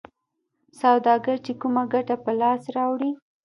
[0.81, 3.11] سوداګر چې کومه ګټه په لاس راوړي